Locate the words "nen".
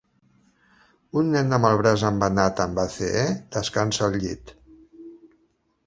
1.35-1.57